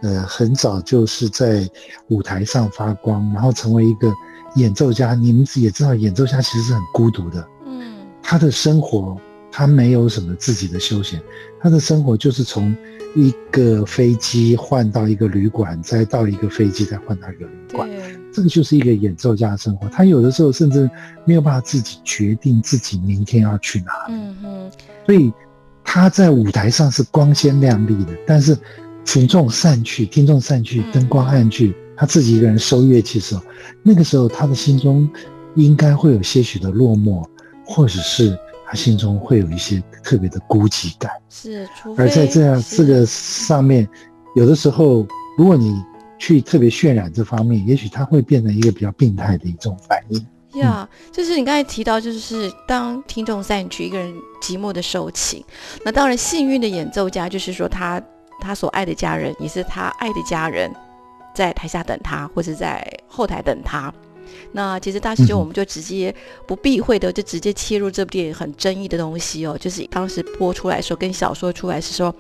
[0.03, 1.69] 呃很早就是在
[2.09, 4.13] 舞台上发光，然后成为一个
[4.55, 5.15] 演奏家。
[5.15, 7.49] 你们也知道，演奏家其实是很孤独的。
[7.67, 9.17] 嗯，她的生活
[9.59, 11.19] 他没有什么自己的休闲，
[11.59, 12.77] 他的生活就是从
[13.15, 17.89] 一个飞机换到一个旅馆，再到一个飞机再换到一个旅馆。
[18.31, 20.91] 这个就是一个演奏家的生活，他有的时候甚至
[21.25, 24.13] 没有办法自己决定自己明天要去哪里。
[24.13, 24.71] 嗯哼，
[25.07, 25.33] 所以
[25.83, 28.55] 他在舞台上是光鲜亮丽的，但是
[29.07, 33.41] 群众散去，听众散去，灯光暗去，他自己一个人收乐器的时候，
[33.83, 35.09] 那个时候他的心中
[35.55, 37.27] 应该会有些许的落寞，
[37.65, 41.11] 或者是他心中会有一些特别的孤寂感。
[41.29, 43.89] 是，而在这样这个上面，
[44.35, 45.07] 有的时候
[45.39, 45.81] 如果你。
[46.19, 50.27] 去特别渲染这方面，也许它会变成一个比较病态的一种反应。
[50.59, 55.45] 呀，就是你刚才提到，就是当听众散去，一个人寂寞的收情。
[55.85, 58.03] 那当然，幸运的演奏家就是说，他
[58.41, 60.75] 他所爱的家人，也是他爱的家人，
[61.35, 63.93] 在台下等他，或者在后台等他。
[64.53, 66.15] 那其实大师兄，我们就直接
[66.47, 69.57] 不避讳的，就直接切入这部电影很争议的东西哦。
[69.59, 72.15] 就是当时播出来的时候，跟小说出来是说，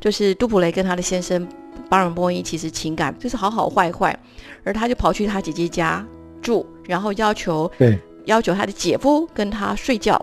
[0.00, 1.46] 就是杜普雷跟他的先生。
[1.88, 4.16] 巴伦波伊其实情感就是好好坏坏，
[4.62, 6.06] 而他就跑去他姐姐家
[6.40, 10.20] 住，然后要求对要求他的姐夫跟他睡觉，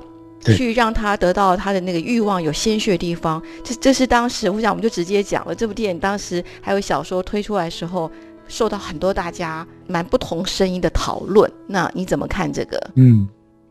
[0.56, 3.41] 去让他得到他的那个欲望有鲜血的地方。
[3.63, 8.10] 这这是当时我想我们就直接讲了，这部电影当时还有小说推出来的时候，
[8.47, 11.51] 受到很多大家蛮不同声音的讨论。
[11.67, 12.91] 那你怎么看这个？
[12.95, 13.27] 嗯，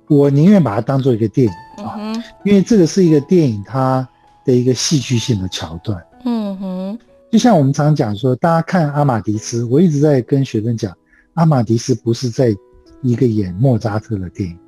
[0.08, 1.96] 我宁愿把它当做一个电影啊，
[2.44, 4.06] 因为这个是一个电影它
[4.44, 6.02] 的一个戏剧性的桥段。
[6.24, 6.98] 嗯哼。
[7.28, 10.96] 就像我们常讲说，大家看阿玛迪斯，我一直在跟学生讲，
[11.34, 12.54] 阿玛迪斯不是在
[13.02, 14.58] 一个演莫扎特的电影，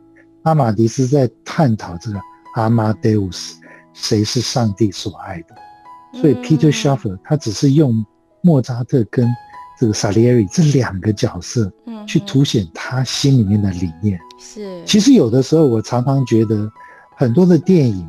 [0.42, 2.20] 阿玛迪斯在探讨这个
[2.56, 3.56] 阿玛德乌斯
[3.94, 5.54] 谁是上帝所爱的，
[6.20, 8.04] 所以 Peter s c h a f f e r 他只是用
[8.42, 9.26] 莫扎特跟
[9.78, 14.18] 这个萨利埃里这两个角色，嗯去凸显他心里面的理念。
[14.38, 16.70] 是，其实有的时候我常常觉得，
[17.16, 18.06] 很多的电影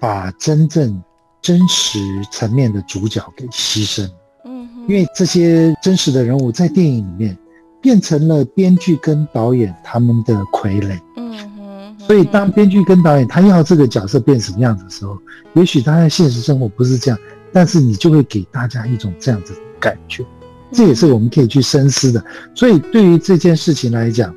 [0.00, 1.02] 把真正
[1.42, 1.98] 真实
[2.30, 4.08] 层面的主角给牺牲，
[4.44, 7.36] 嗯，因为这些真实的人物在电影里面
[7.80, 15.18] 变成了编剧跟导演他们的傀儡，嗯哼，所以当编剧跟导演他要这个角色变什么样子的时候，
[15.54, 17.18] 也许他在现实生活不是这样，
[17.52, 20.24] 但是你就会给大家一种这样子的感觉，
[20.72, 22.24] 这也是我们可以去深思的。
[22.54, 24.34] 所以对于这件事情来讲，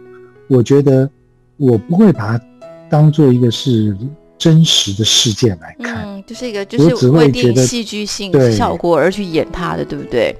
[0.47, 1.09] 我觉得
[1.57, 2.43] 我不会把它
[2.89, 3.95] 当做一个是。
[4.41, 10.35] 真实的事件来看，嗯，就是一个就是为电影戏剧性效果而去演它的，对不对？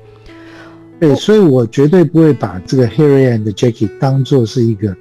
[1.00, 4.98] 对，所以我绝对不会把这个 Harry and Jackie 当做是一个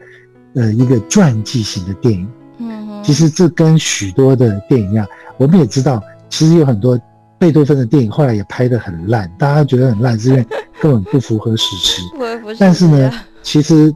[0.55, 2.29] 呃一个传记型的电影。
[2.59, 5.07] 嗯，其实这跟许多的电影一样，
[5.38, 7.00] 我们也知道，其实有很多
[7.38, 10.46] 贝多芬的电影后来也拍得很烂，大家觉得很烂，是因为
[10.81, 12.03] 根本不符合史实。
[12.59, 13.12] 但是呢，
[13.43, 13.95] 其实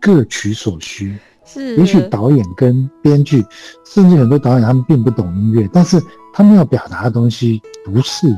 [0.00, 1.18] 各取所需。
[1.46, 3.44] 是，也许导演跟编剧，
[3.84, 6.00] 甚至很多导演他们并不懂音乐，但是
[6.32, 8.36] 他们要表达的东西不是音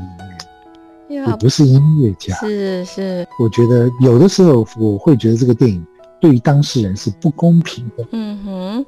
[1.09, 2.35] 乐，也不是音乐家。
[2.35, 5.81] 是是，我觉得有的时候我会觉得这个电影
[6.19, 8.05] 对于当事人是不公平的。
[8.11, 8.85] 嗯哼。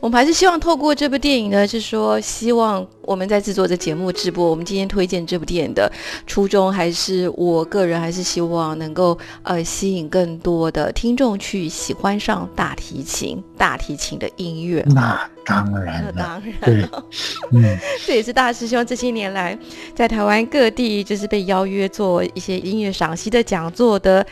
[0.00, 4.48] 我们还是希望透过这部电影呢，是说希望我们在制作这节目直播。
[4.48, 5.90] 我们今天推荐这部电影的
[6.24, 14.84] 初衷，还是我个人还是希望能够呃吸引更多的听众去喜欢上大提琴、大提琴的音乐。
[14.90, 17.04] 那当然了，当然了，
[17.50, 19.58] 嗯， 这也是大师兄这些年来
[19.96, 24.24] 在台湾各地就是被邀约做一些音乐赏析的讲座的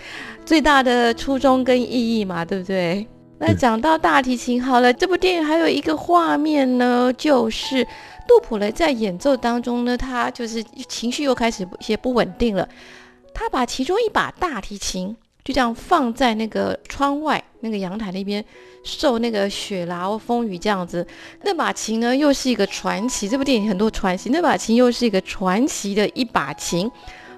[0.45, 3.05] 最大的初衷跟意义嘛，对不对？
[3.39, 7.85] 那讲到大提琴好了，这部电影还有一个画面呢，就是
[8.27, 12.67] 杜普雷在演奏当中呢，他就是情绪又开始一些不稳定了。
[13.35, 18.43] 他把其中一把大提琴就这样放在那个窗外那个阳台那边，
[18.83, 21.07] 受那个雪劳风雨这样子。
[21.43, 23.29] 那把琴呢，又是一个传奇。
[23.29, 26.91] 这部电影很多传奇，那把琴又是一个传奇的一把琴。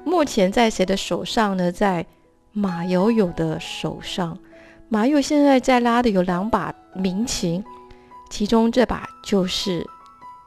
[0.04, 1.72] 目前在谁的手上呢？
[1.72, 2.06] 在
[2.52, 4.38] 马友友的手上。
[4.90, 7.62] 马友现在在拉的有两把民琴，
[8.30, 9.86] 其中这把就是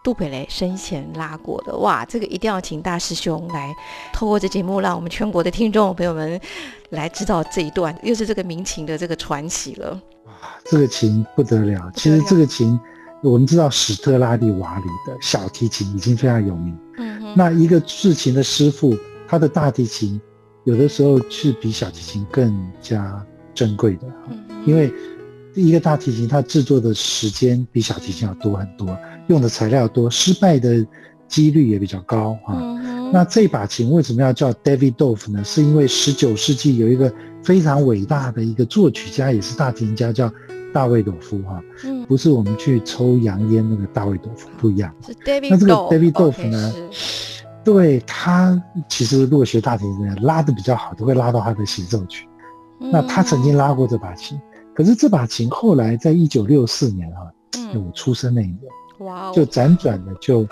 [0.03, 1.77] 杜培雷生前拉过的。
[1.77, 3.71] 哇，这个一定要请大师兄来
[4.11, 6.41] 透过这节目，让我们全国的听众朋友们
[6.89, 9.91] 来知道这一段，又是这个民琴的这个传奇了。
[10.25, 10.33] 哇，
[10.65, 11.91] 这个琴不得了。
[11.95, 12.79] 其实这个琴，
[13.21, 16.75] 我们知道史特拉利瓦里的小提琴已经非常有名。
[16.97, 17.33] 嗯哼。
[17.37, 20.19] 那一个制琴的师傅，他的大提琴
[20.63, 23.23] 有的时候是比小提琴更加。
[23.61, 24.07] 珍贵的，
[24.65, 24.91] 因为
[25.53, 28.97] 一个大提琴它制作的时间比小提琴要多很多，
[29.27, 30.83] 用的材料多，失败的
[31.27, 32.55] 几率也比较高啊。
[33.13, 35.43] 那这把琴为什么要叫 David Dolph 呢？
[35.43, 40.33] 是因为十九世纪有一个非常伟大的一个作曲家，也是大提琴家，叫
[40.73, 41.61] 大卫朵夫哈。
[41.83, 44.91] 嗯，不是我们去抽洋烟那个大卫朵夫不一样。
[45.05, 45.49] 是 David。
[45.51, 46.73] 那这个 David Dolph 呢？
[47.63, 52.25] 对他其实如果学大提琴拉的比较好，都会拉到他的协奏曲。
[52.83, 54.39] 那他曾经拉过这把琴，
[54.73, 57.29] 可是这把琴后来在一九六四年啊，
[57.75, 58.59] 我出生那一年，
[58.99, 60.43] 哇，就辗转的就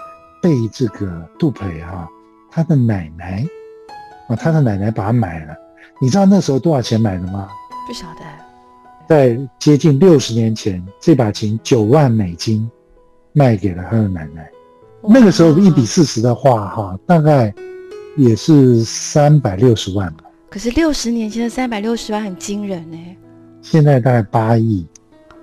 [0.42, 2.08] 被这个杜普雷哈，
[2.52, 3.44] 他的奶奶
[4.28, 5.56] 啊，他的奶奶把它买了。
[6.00, 7.50] 你知道那时候多少钱买的吗？
[7.88, 8.22] 不晓得，
[9.08, 12.70] 在接近六十年前，这把琴九万美金
[13.34, 14.50] 卖给了他的奶奶。
[15.02, 17.52] 那个时候一比四十的话，哈，大概
[18.16, 20.26] 也是三百六十万吧。
[20.50, 22.98] 可是六十年前的三百六十万很惊人呢，
[23.62, 24.84] 现在大概八亿。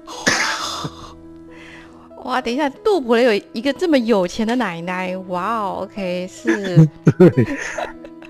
[2.25, 6.85] 哇，等一下，杜普雷有一个这么有钱的奶奶，哇哦，OK，是。
[7.19, 7.47] 对，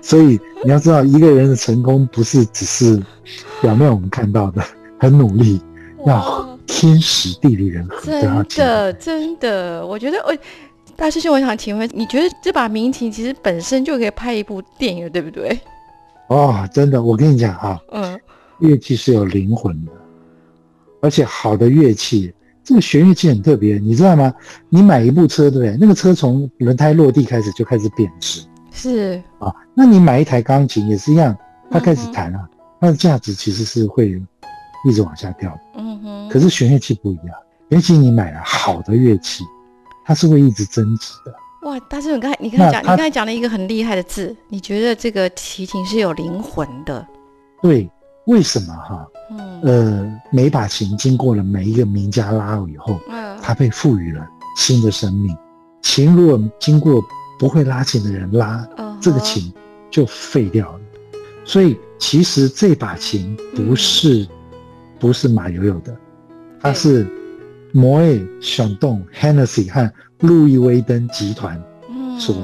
[0.03, 3.01] 所以你要知道，一个人的成功不是只是
[3.59, 4.63] 表面我们看到的，
[4.99, 5.59] 很努力，
[6.05, 7.99] 要天时地利人和。
[8.05, 8.21] 真
[8.55, 10.37] 的，真的，我觉得我
[10.95, 15.59] 大师兄，我想请问，你觉得这把民琴其实本身就可以拍一部电影，对不对？
[16.27, 18.19] 哦，真的，我跟你讲哈，嗯，
[18.59, 19.91] 乐器是有灵魂的，
[21.01, 24.33] 而且好的乐器，这个弦乐器很特别，你知道吗？
[24.69, 25.77] 你买一部车，对不对？
[25.79, 29.53] 那个车从轮胎落地开始就开始贬值，是啊。
[29.73, 31.35] 那你买一台钢琴也是一样，
[31.71, 32.49] 它开始弹啊，
[32.81, 34.21] 它的价值其实是会
[34.85, 35.59] 一直往下掉的。
[35.75, 36.29] 嗯哼。
[36.29, 37.35] 可是弦乐器不一样，
[37.69, 39.45] 尤其你买了好的乐器，
[40.03, 41.33] 它是会一直增值的。
[41.63, 41.79] 哇！
[41.89, 47.05] 大师，你刚才你刚才讲，你刚才讲了一个很厉害的字，你觉得这个提琴是有灵魂的？
[47.61, 47.89] 对，
[48.27, 49.07] 为什么哈？
[49.31, 55.35] 嗯，呃，每把琴经过了每一个名家拉以后，嗯，它被赋予了新的生命。
[55.81, 57.01] 琴如果经过
[57.39, 58.65] 不会拉琴的人拉，
[59.01, 59.51] 这个琴
[59.89, 60.79] 就废掉了。
[61.43, 64.27] 所以其实这把琴不是
[64.99, 65.97] 不是马友友的，
[66.61, 67.07] 它是
[67.73, 69.91] 摩尔、响动、Hennessy 和。
[70.21, 71.61] 路易威登集团
[72.19, 72.35] 所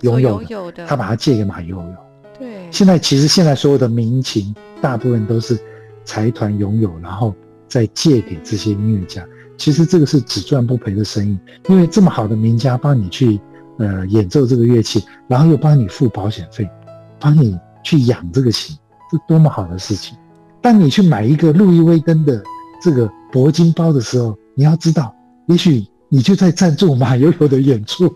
[0.00, 1.96] 拥有的，他把它借给马友友。
[2.38, 5.58] 对，现在其实现在所有的民情大部分都是
[6.04, 7.32] 财团拥有，然后
[7.68, 9.24] 再借给这些音乐家。
[9.56, 13.40] 其实这个是只赚不赔的生意，因为这么好的名家帮你去
[13.78, 16.68] 呃演奏这个乐器，然后又帮你付保险费，
[17.20, 18.76] 帮你去养这个琴，
[19.12, 20.18] 这多么好的事情！
[20.60, 22.42] 当你去买一个路易威登的
[22.82, 25.14] 这个铂金包的时候，你要知道，
[25.46, 25.86] 也许。
[26.08, 28.14] 你就在赞助马友友的演出，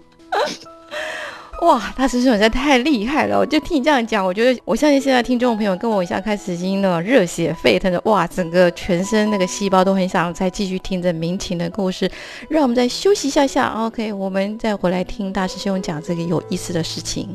[1.63, 1.93] 哇！
[1.97, 3.37] 大师兄实在太厉害了！
[3.39, 8.25] 我就听你这样讲，我觉得我相信现在听众朋友跟我一下开始已经那种热血沸腾的，哇！
[8.29, 12.09] 整个全身那个细胞都很想再继续听着民情的故事。
[12.49, 17.29] 让我们再休息一下下，OK，我们再回来听大师兄讲这个有意思的事情。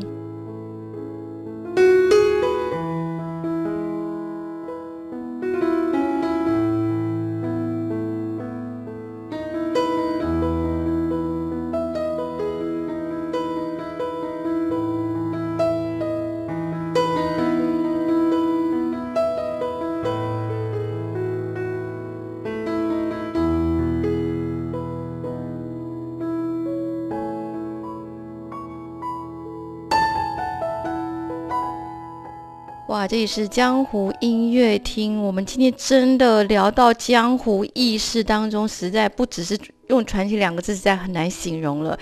[33.13, 35.21] 这里是江湖音乐厅。
[35.21, 39.55] 我们今天真的聊到江湖意识当中，实在不只是
[39.89, 41.95] 用“传奇”两个字，实在很难形容了。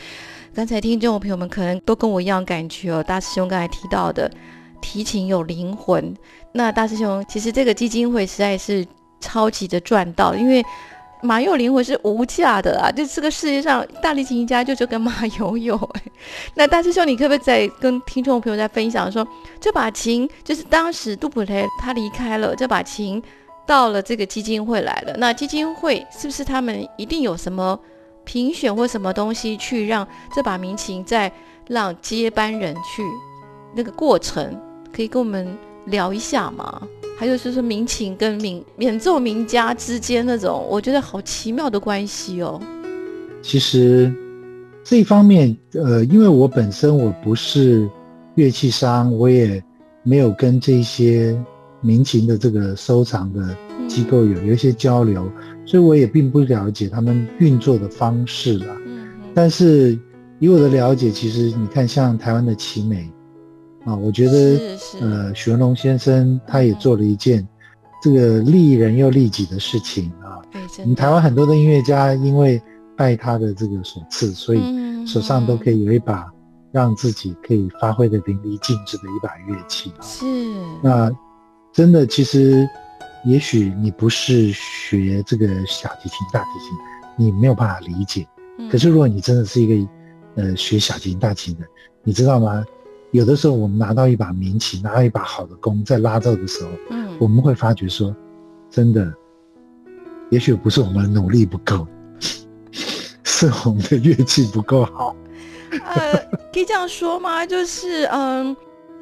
[0.53, 3.03] 刚才听众朋友们可能都跟我一样感觉哦。
[3.03, 4.31] 大师兄刚才提到的
[4.81, 6.15] 提琴有灵魂，
[6.53, 8.87] 那大师兄其实这个基金会实在是
[9.19, 10.63] 超级的赚到，因为
[11.21, 12.91] 马友灵魂是无价的啊！
[12.91, 16.01] 就这个世界上大提琴家就就跟马友友哎。
[16.55, 19.25] 那大师兄，你可不可以再跟听众朋友再分享说，
[19.59, 23.21] 这把琴就是当时杜普雷他离开了，这把琴
[23.65, 25.13] 到了这个基金会来了。
[25.17, 27.79] 那基金会是不是他们一定有什么
[28.23, 31.31] 评选或什么东西去让这把民琴再
[31.67, 33.03] 让接班人去
[33.75, 34.59] 那个过程，
[34.93, 36.81] 可以跟我们聊一下嘛？
[37.17, 42.59] 还有就是民情跟民演奏名家之间那种，我觉得好奇妙的关系哦。
[43.43, 44.11] 其实
[44.83, 47.87] 这一方面，呃，因为我本身我不是
[48.35, 49.63] 乐器商，我也
[50.01, 51.39] 没有跟这些
[51.81, 53.55] 民情的这个收藏的
[53.87, 55.31] 机构有有一些交流，
[55.63, 58.75] 所以我也并不了解他们运作的方式了。
[58.87, 59.95] 嗯，但是
[60.39, 63.07] 以我的了解，其实你看，像台湾的奇美。
[63.85, 67.47] 啊，我觉得，呃，许文龙先生他也做了一件
[68.01, 70.37] 这个利人又利己的事情啊。
[70.51, 72.61] 对，我们台湾很多的音乐家因为
[72.95, 76.31] 拜他的这个所赐，所以手上都可以有一把
[76.71, 79.91] 让自己可以发挥的淋漓尽致的一把乐器。
[80.01, 80.25] 是。
[80.83, 81.11] 那
[81.73, 82.67] 真的，其实
[83.25, 86.77] 也许你不是学这个小提琴、大提琴，
[87.25, 88.27] 你没有办法理解。
[88.69, 89.89] 可是如果你真的是一个
[90.35, 91.65] 呃学小提琴、大提琴的，
[92.03, 92.63] 你知道吗？
[93.11, 98.15] 有的时候，我们拿到一把名琴，拿到一把好的弓，在拉奏的时候，嗯，我们会发觉说，
[98.69, 99.13] 真的，
[100.29, 101.85] 也许不是我们努力不够，
[103.23, 105.15] 是我们的乐器不够好。
[105.71, 106.13] 呃，
[106.53, 107.45] 可以这样说吗？
[107.45, 108.55] 就是，嗯，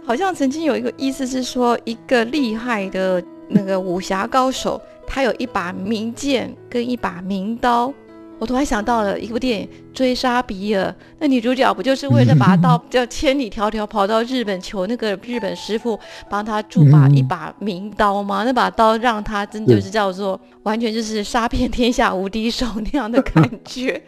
[0.03, 7.93] 好像曾经有一个意思是说，一个厉害的那个武侠高手，他有一把名剑跟一把名刀。
[8.39, 18.43] 我突然想到了一部电影《追杀比尔》，那女主角不就是为了把刀， 叫千里迢迢跑到日本求那个日本师傅帮她铸把一把名刀吗？
[18.45, 24.01] 那把刀让她真就是叫做完全就是杀遍天下无敌手那样的感 觉，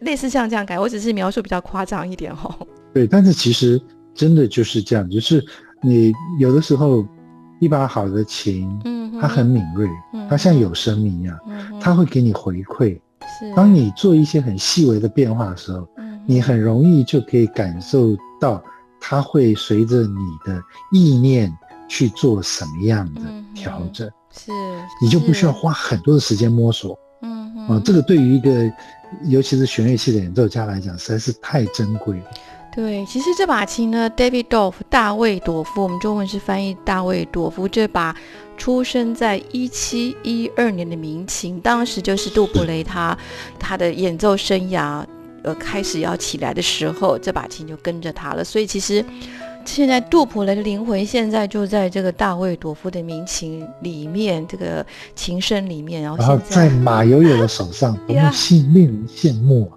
[0.00, 2.66] 类似像这样改，我只是描述比较夸张一点哦。
[2.94, 3.78] 对，但是其实
[4.14, 5.44] 真的就是这样，就是
[5.82, 7.06] 你有的时候
[7.60, 9.86] 一把好的琴，嗯，它很敏锐，
[10.30, 11.38] 它像有生命一样，
[11.78, 12.98] 它会给你回馈。
[13.54, 15.86] 当你做一些很细微的变化的时候，
[16.26, 18.62] 你很容易就可以感受到
[19.00, 20.62] 它会随着你的
[20.92, 21.52] 意念
[21.88, 23.20] 去做什么样的
[23.54, 24.08] 调整。
[24.30, 24.50] 是，
[25.02, 26.98] 你就不需要花很多的时间摸索。
[27.22, 28.70] 嗯，啊，这个对于一个
[29.24, 32.24] 尤其是弦乐器的演奏家来讲，实在是太珍贵了。
[32.74, 38.14] 对，其实这把琴呢，David Dorf 大卫朵夫，我们中文是翻译大卫朵夫这把。
[38.56, 43.18] 出生在一七一二年的民琴，当时就是杜普雷他
[43.58, 45.04] 他的演奏生涯
[45.42, 48.44] 呃开始要起来的时候，这把琴就跟着他了。
[48.44, 49.04] 所以其实
[49.64, 59.74] 现在杜普雷的灵魂现在就在这个大卫朵夫的民琴里面，这个琴声里面，然后然后在马友友的手上，多么羡令人羡慕啊！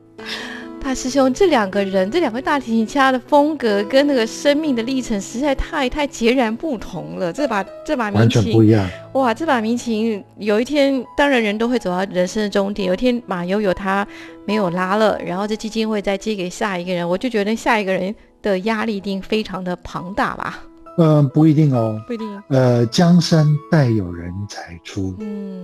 [0.88, 7.34] 大师兄，这两个人，这两个大提琴家的风格跟那个生命的历程实在太太截然不同了。
[7.34, 8.90] 这把这把民琴完全不一样。
[9.12, 12.88] 哇，这把民琴有一天，当然人都会走到人生的终点。
[12.88, 14.08] 有一天马友友他
[14.46, 20.64] 没有拉了，然后这基金会再借给下一个人，我就觉得下一个人的压力一定非常的庞大吧。
[21.00, 22.44] 嗯，不一定哦，不一定。
[22.48, 25.14] 呃，江山代有人才出。
[25.20, 25.62] 嗯。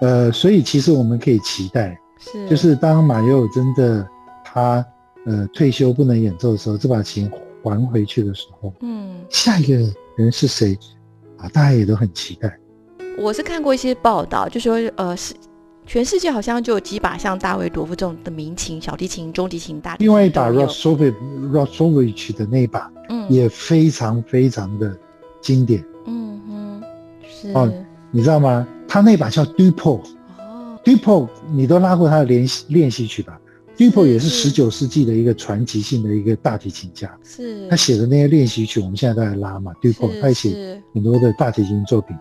[0.00, 4.08] 呃，所以其实我们可以期待，是就是当马友友真的。
[4.54, 4.86] 他
[5.26, 7.28] 呃退休不能演奏的时候，这把琴
[7.64, 9.74] 还回去的时候，嗯，下一个
[10.16, 10.78] 人是谁
[11.38, 11.48] 啊？
[11.48, 12.56] 大家也都很期待。
[13.18, 15.34] 我是看过一些报道，就说呃是
[15.84, 20.06] 全世界好像就有几把像大卫罗夫这种的民琴、小提琴、中提琴、大提琴。
[20.06, 21.14] 另外一把 Rosovich
[21.50, 24.96] Rosovich 的那把，嗯，也非常非常的
[25.40, 25.84] 经典。
[26.06, 26.82] 嗯哼，
[27.28, 27.72] 是哦，
[28.12, 28.66] 你知道吗？
[28.86, 30.00] 他那把叫 Dupo，
[30.38, 33.36] 哦，Dupo，你都拉过他的练习练习曲吧
[33.76, 39.72] ？Dupo 也是十九世纪的一个传奇性的一个大提琴家，是他写的那些练习曲，我们现在都在拉嘛。
[39.82, 42.16] Dupo 他写很多的大提琴作品，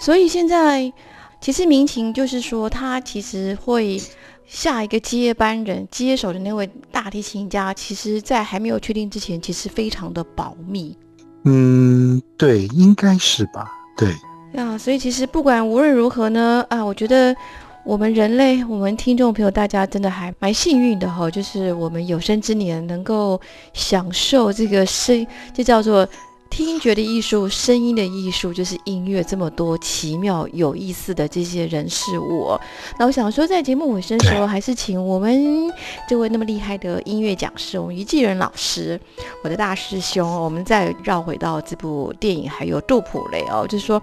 [0.00, 0.92] 所以现在
[1.40, 4.00] 其实民琴就是说，他其实会
[4.46, 10.96] 下一个接班人接手的那位大提琴家，其实在还没有确定之前，其实非常的保密。
[11.44, 13.70] 嗯，对，应该是吧？
[13.96, 14.12] 对
[14.60, 17.34] 啊，所以其实不管无论如何呢，啊，我觉得。
[17.82, 23.40] 我们人类，我们听众朋友，大家真的还蛮幸运的哈，就是我们有生之年能够
[23.72, 26.06] 享受这个生，就叫做
[26.50, 32.58] 听觉的艺术，声音的艺术，就是音乐这么多奇妙有意思的这些人事物。
[32.98, 35.72] 那我想说，在节目尾声的时候，还是请我们
[36.08, 39.00] 这位那么厉害的音乐讲师，我们于继仁老师，
[39.42, 44.02] 我的大师兄，我们再绕回到这部电影，还有杜普雷哦，就是说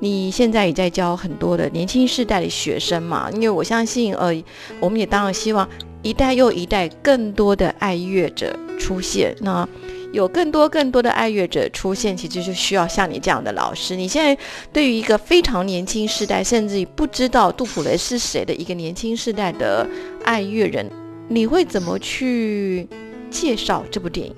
[0.00, 4.34] 你现在也在教很多的年轻世代的学生嘛，因为我相信，呃，
[4.80, 5.66] 我们也当然希望
[6.02, 9.34] 一代又一代更多的爱乐者出现。
[9.40, 9.66] 那
[10.14, 13.96] 有更多更多的爱乐者出现，其实就需要像你这样的老师。
[13.96, 14.40] 你现在
[14.72, 19.84] 对于一个非常年轻世代，甚至于不知道杜普雷是谁的一个年轻世代的
[20.24, 20.88] 爱乐人，
[21.26, 22.88] 你会怎么去
[23.28, 24.36] 介绍这部电影？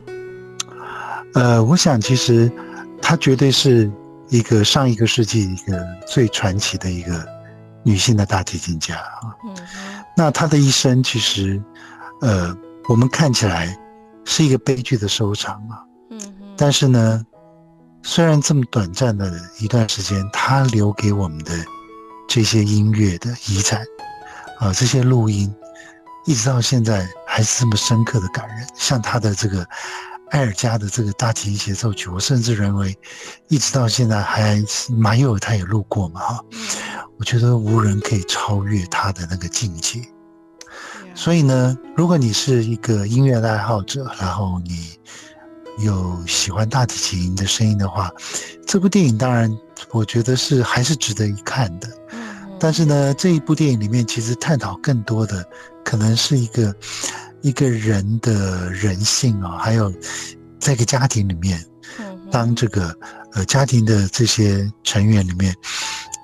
[1.35, 2.51] 呃，我想其实
[3.03, 3.91] 她绝对是
[4.31, 7.23] 一个上一个世纪一个最传奇的一个
[7.83, 9.37] 女性的大提琴家啊。
[9.45, 9.55] 嗯，
[10.17, 11.63] 那她的一生其实，
[12.23, 12.57] 呃，
[12.89, 13.79] 我们看起来。
[14.29, 16.21] 是一个悲剧的收场啊，嗯，
[16.57, 17.25] 但是呢，
[18.03, 21.53] 虽然这么短暂的一段时间，他留给我们的
[22.29, 23.81] 这些音乐的遗产，
[24.59, 25.55] 啊，这些录音，
[26.27, 28.67] 一直到现在还是这么深刻的感人。
[28.75, 29.65] 像他的这个
[30.31, 32.95] 埃尔加的这个大提琴协奏曲，我甚至认为，
[33.49, 34.61] 一直到现在还
[34.99, 36.45] 马友尔他也录过嘛，哈，
[37.17, 40.03] 我觉得无人可以超越他的那个境界。
[41.17, 44.93] 所以呢，如果你是一个音乐的爱好者，然后你
[45.79, 48.13] 有喜欢大提琴的声音的话，
[48.67, 49.51] 这部电影当然
[49.91, 51.89] 我觉得是还是值得一看的。
[52.61, 55.45] 但是呢，这一部电影里面其实探讨更多的
[55.83, 56.73] 可能是一个
[57.41, 59.93] 一个人的人性啊，还有
[60.61, 61.65] 在一个家庭里面，
[62.31, 62.95] 当这个
[63.33, 65.53] 呃家庭的这些成员里面。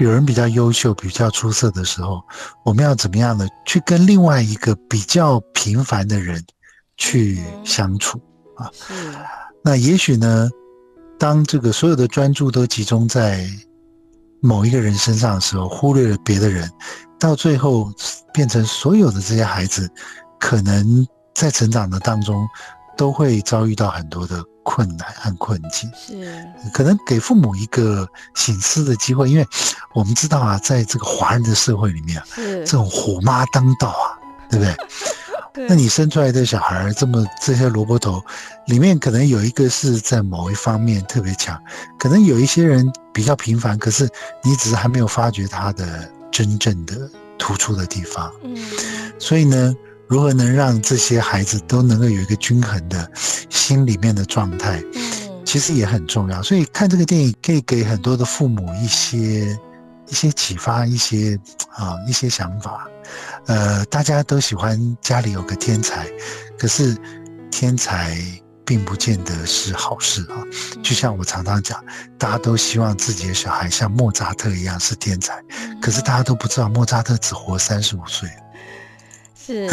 [0.02, 2.20] 有人比较优秀、比较出色的时候，
[2.64, 6.44] 我们要怎么样的去跟另外一个比较平凡的人
[6.96, 8.20] 去相处
[8.56, 8.68] 啊？
[9.62, 10.50] 那也许呢，
[11.20, 13.46] 当这个所有的专注都集中在
[14.40, 16.68] 某一个人身上的时候，忽略了别的人，
[17.20, 17.88] 到最后
[18.32, 19.88] 变成所有的这些孩子，
[20.40, 22.44] 可能在成长的当中
[22.96, 24.42] 都会遭遇到很多的。
[24.62, 29.46] 困难和困境是可能给父母一个醒思的机会，因为
[29.94, 34.14] 我们知道啊，在这个华人的社会里面啊，这种虎妈当道啊，
[34.48, 34.76] 对不对？
[35.68, 38.22] 那你生出来的小孩这么这些萝卜头，
[38.66, 41.60] 里面可能有一个是在某一方面特别强，
[41.98, 44.08] 可能有一些人比较平凡，可是
[44.42, 48.32] 你只是还没有发掘他的真正的突出的地方。
[48.42, 48.56] 嗯，
[49.18, 49.74] 所以呢。
[50.12, 53.10] 如何能让这些孩子都能够有一个均衡的
[53.48, 54.78] 心里面的状态？
[54.94, 56.42] 嗯，其实也很重要。
[56.42, 59.58] 所以看这个电影可以给很多的父母一些
[60.08, 61.40] 一些启发，一些
[61.70, 62.86] 啊一些想法。
[63.46, 66.06] 呃，大家都喜欢家里有个天才，
[66.58, 66.94] 可是
[67.50, 68.14] 天才
[68.66, 70.36] 并不见得是好事啊。
[70.82, 71.82] 就像我常常讲，
[72.18, 75.42] 大家都希望自己的小孩像莫扎特一样是天才，
[75.80, 78.28] 可是大家都不知道莫扎特只活三十五岁。
[79.44, 79.68] 是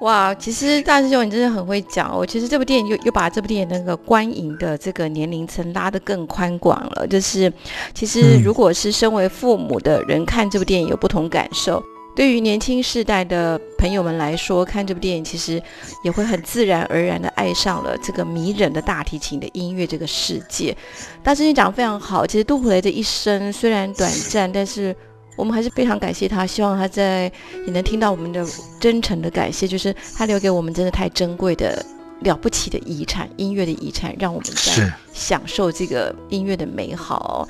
[0.00, 2.26] 哇，其实大师兄你真的很会讲哦。
[2.26, 7.06] 其实这部电影又又把这部电影那个观影的这个年龄层拉得更宽广了。
[7.06, 7.50] 就是
[7.94, 11.82] 其实如果是身为父母的人看这部电影有不同感受，
[12.16, 15.62] 对于年轻世代的朋友们来说，看这部电影其实
[16.02, 20.76] 也会很自然而然的爱上了这个迷人的大提琴的音乐这个世界。
[21.22, 24.94] 大师兄讲的非常好，其实杜普雷的一生虽然短暂，但是。
[25.36, 27.30] 我们还是非常感谢他，希望他在
[27.66, 28.44] 也能听到我们的
[28.80, 31.84] 真诚的感谢，就是他留给我们真的太珍贵的、
[32.20, 37.46] 了不起的遗产，音乐的遗产，让我们在享受这个音乐的美好。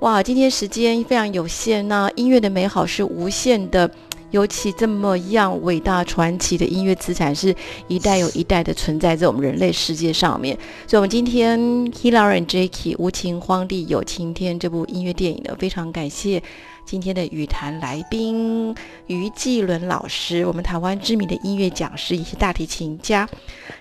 [0.00, 3.88] 哇，今天时间非常有限，那音乐的美好是无限的，
[4.32, 7.54] 尤其这么样伟大传奇的音乐资产，是
[7.86, 10.58] 一代又一代的存在在我们人类世界上面。
[10.88, 11.56] 所以，我们今天
[11.92, 16.42] 《Hillary and Jackie 无情荒地有晴天》这部音乐电影呢，非常感谢。
[16.84, 18.74] 今天的语坛来宾
[19.06, 23.28] 于继伦老师，我们台湾知名的音乐讲师，也是大提琴家。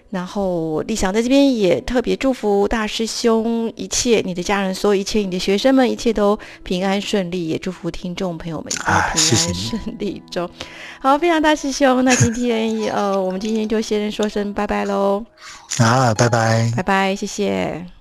[0.09, 10.49] 然后立翔在这边也特别祝福大师兄一切，你的家人，所有一切，你的学生们一切都平安顺利，也祝福听众朋友们都平安顺利中。
[10.99, 15.23] 好，非常大师兄，那今天呃，我们今天就先说声拜拜喽。
[15.77, 18.00] 啊，拜拜，拜拜，谢谢。